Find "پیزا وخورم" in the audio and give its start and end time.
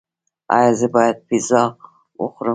1.27-2.49